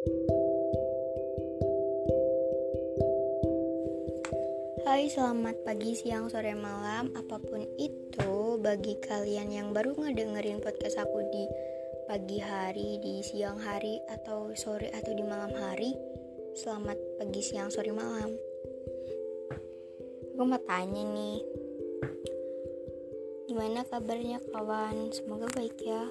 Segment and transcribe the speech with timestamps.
[0.00, 0.08] Hai,
[5.12, 11.20] selamat pagi, siang, sore, malam, apa pun itu bagi kalian yang baru ngedengerin podcast aku
[11.28, 11.44] di
[12.08, 15.92] pagi hari, di siang hari, atau sore atau di malam hari.
[16.56, 18.32] Selamat pagi, siang, sore, malam.
[20.32, 21.44] Aku mau tanya nih,
[23.52, 25.12] gimana kabarnya kawan?
[25.12, 26.08] Semoga baik ya.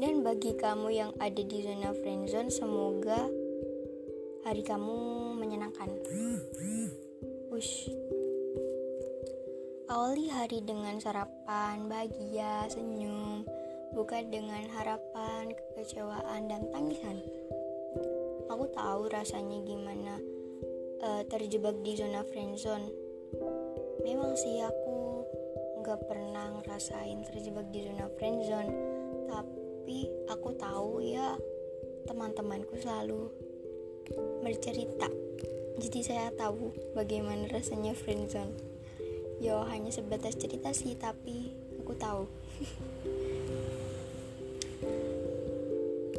[0.00, 3.28] Dan bagi kamu yang ada di zona friendzone, semoga
[4.48, 4.96] hari kamu
[5.36, 5.92] menyenangkan.
[7.52, 7.92] Wush.
[9.92, 13.44] Awali hari dengan sarapan, bahagia, senyum,
[13.92, 17.20] bukan dengan harapan, kekecewaan, dan tangisan.
[18.48, 20.16] Aku tahu rasanya gimana
[21.04, 22.88] uh, terjebak di zona friendzone.
[24.00, 25.28] Memang sih aku
[25.84, 28.72] nggak pernah ngerasain terjebak di zona friendzone,
[29.28, 29.59] tapi
[30.30, 31.34] aku tahu ya
[32.06, 33.30] teman-temanku selalu
[34.42, 35.08] bercerita.
[35.80, 38.70] Jadi saya tahu bagaimana rasanya friendzone
[39.40, 42.22] yo hanya sebatas cerita sih tapi aku tahu.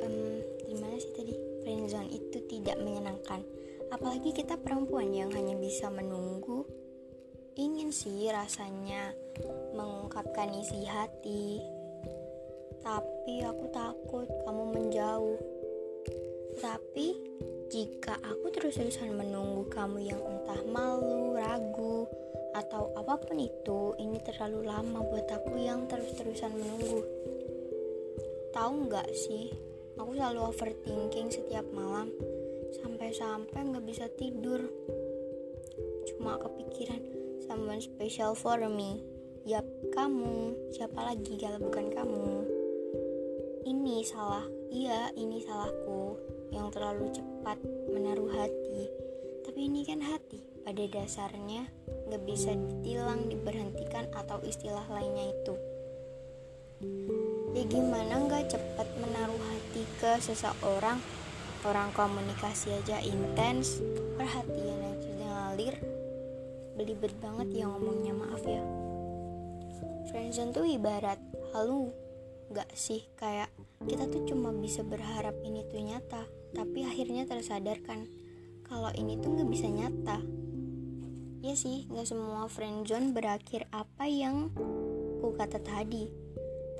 [0.00, 1.34] Um, gimana sih tadi?
[1.60, 3.44] Friendzone itu tidak menyenangkan.
[3.92, 6.64] Apalagi kita perempuan yang hanya bisa menunggu.
[7.60, 9.12] Ingin sih rasanya
[9.76, 11.60] mengungkapkan isi hati
[12.80, 15.38] tapi aku takut kamu menjauh
[16.60, 17.16] tapi
[17.70, 22.04] jika aku terus-terusan menunggu kamu yang entah malu, ragu,
[22.52, 27.00] atau apa pun itu, ini terlalu lama buat aku yang terus-terusan menunggu.
[28.52, 29.54] Tahu nggak sih,
[29.96, 32.10] aku selalu overthinking setiap malam,
[32.82, 34.66] sampai-sampai nggak bisa tidur.
[36.10, 37.00] Cuma kepikiran,
[37.46, 39.00] someone special for me.
[39.46, 39.64] Yap,
[39.94, 40.52] kamu.
[40.74, 42.59] Siapa lagi kalau bukan kamu?
[43.60, 46.16] Ini salah, iya ini salahku
[46.48, 47.60] yang terlalu cepat
[47.92, 48.88] menaruh hati.
[49.44, 51.68] Tapi ini kan hati, pada dasarnya
[52.08, 55.54] gak bisa ditilang, diberhentikan atau istilah lainnya itu.
[57.52, 60.96] Ya gimana gak cepat menaruh hati ke seseorang,
[61.68, 63.84] orang komunikasi aja intens,
[64.16, 65.76] perhatian aja ngalir,
[66.80, 68.64] belibet banget ya ngomongnya maaf ya.
[70.08, 71.20] Friendzone tuh ibarat
[71.52, 71.92] halu,
[72.50, 73.46] gak sih kayak
[73.86, 78.10] kita tuh cuma bisa berharap ini tuh nyata tapi akhirnya tersadarkan
[78.66, 80.18] kalau ini tuh gak bisa nyata.
[81.46, 84.50] Ya sih gak semua friendzone berakhir apa yang
[85.22, 86.10] ku kata tadi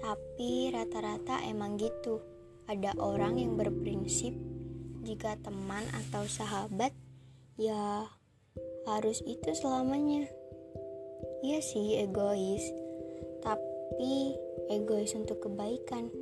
[0.03, 2.19] tapi rata-rata emang gitu.
[2.66, 4.34] Ada orang yang berprinsip
[5.06, 6.91] jika teman atau sahabat
[7.54, 8.10] ya
[8.91, 10.26] harus itu selamanya.
[11.47, 12.90] Iya sih egois
[13.91, 14.39] tapi
[14.71, 16.15] egois untuk kebaikan.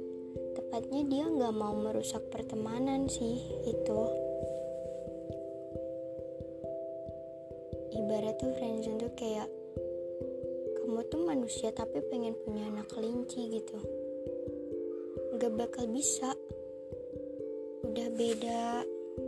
[0.56, 3.36] Tepatnya dia nggak mau merusak pertemanan sih
[3.68, 4.00] itu.
[7.92, 9.52] Ibarat tuh friendzone tuh kayak
[10.80, 13.76] kamu tuh manusia tapi pengen punya anak kelinci gitu.
[15.36, 16.32] Nggak bakal bisa.
[17.84, 18.80] Udah beda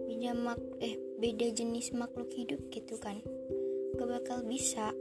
[0.09, 3.21] beda mak eh beda jenis makhluk hidup gitu kan.
[4.01, 4.97] Gak bakal bisa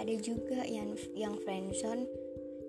[0.00, 2.08] ada juga yang yang friendzone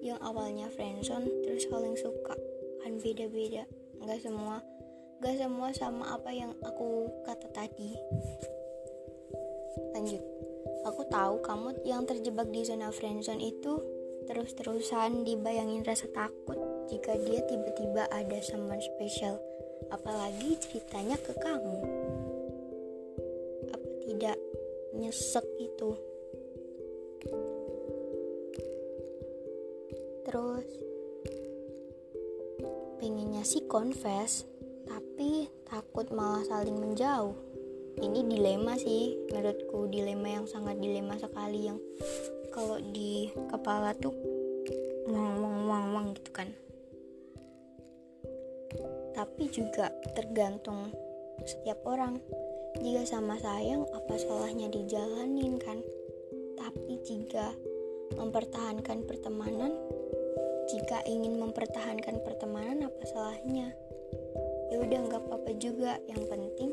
[0.03, 2.35] yang awalnya friendzone terus saling suka.
[2.83, 3.63] Kan beda-beda.
[4.03, 4.59] Nggak semua
[5.21, 7.95] nggak semua sama apa yang aku kata tadi.
[9.95, 10.19] Lanjut.
[10.81, 13.77] Aku tahu kamu yang terjebak di zona friendzone itu
[14.25, 16.57] terus-terusan dibayangin rasa takut
[16.89, 19.37] jika dia tiba-tiba ada someone special.
[19.93, 21.77] Apalagi ceritanya ke kamu.
[23.69, 24.37] Apa tidak
[24.97, 26.10] nyesek itu
[30.31, 30.67] terus.
[33.03, 34.47] Pengennya sih confess
[34.87, 37.35] tapi takut malah saling menjauh.
[37.99, 41.77] Ini dilema sih menurutku dilema yang sangat dilema sekali yang
[42.55, 44.15] kalau di kepala tuh
[45.11, 46.49] wang wang wang wang gitu kan.
[49.11, 50.95] Tapi juga tergantung
[51.43, 52.23] setiap orang.
[52.79, 55.83] Jika sama sayang apa salahnya dijalanin kan?
[56.55, 57.51] Tapi jika
[58.15, 59.75] mempertahankan pertemanan
[60.71, 63.75] jika ingin mempertahankan pertemanan apa salahnya?
[64.71, 65.99] Ya udah nggak apa-apa juga.
[66.07, 66.71] Yang penting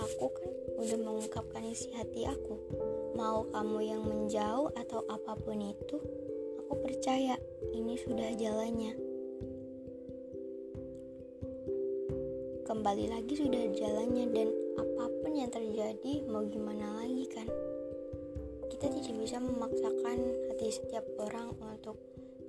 [0.00, 0.48] aku kan
[0.80, 2.56] udah mengungkapkan isi hati aku.
[3.12, 6.00] Mau kamu yang menjauh atau apa pun itu
[6.64, 7.36] aku percaya
[7.76, 8.96] ini sudah jalannya.
[12.64, 14.48] Kembali lagi sudah jalannya dan
[14.80, 17.48] apa pun yang terjadi mau gimana lagi kan?
[18.72, 20.18] Kita tidak bisa memaksakan
[20.48, 22.00] hati setiap orang untuk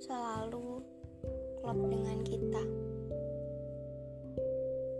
[0.02, 0.82] selalu
[1.62, 2.62] klop dengan kita.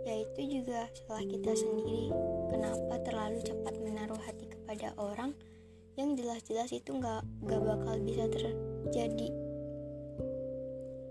[0.07, 2.07] Yaitu juga salah kita sendiri
[2.47, 5.35] kenapa terlalu cepat menaruh hati kepada orang
[5.99, 9.29] yang jelas-jelas itu nggak nggak bakal bisa terjadi?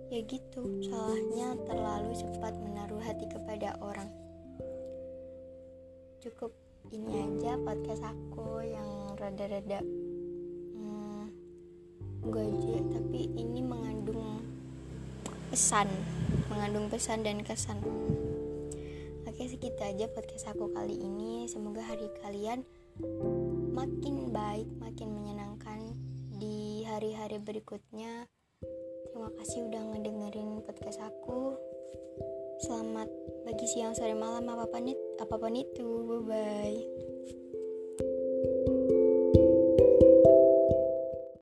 [0.08, 4.08] Ya gitu salahnya terlalu cepat menaruh hati kepada orang.
[6.24, 6.52] Cukup
[6.92, 9.84] ini aja podcast aku yang rada-rada
[12.22, 14.42] gaje tapi ini mengandung
[15.50, 15.90] pesan
[16.46, 17.82] mengandung pesan dan kesan
[19.26, 22.62] oke segitu aja podcast aku kali ini semoga hari kalian
[23.74, 25.98] makin baik makin menyenangkan
[26.38, 28.30] di hari-hari berikutnya
[29.10, 31.58] terima kasih udah ngedengerin podcast aku
[32.62, 33.10] Selamat
[33.42, 35.02] pagi, siang, sore, malam, apa pun itu.
[35.18, 35.82] Apa pun itu.
[36.06, 37.11] Bye bye.